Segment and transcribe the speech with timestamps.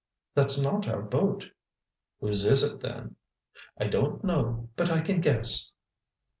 [0.33, 1.45] "That's not our boat."
[2.19, 3.17] "Whose is it then?"
[3.77, 5.73] "I don't know—but I can guess."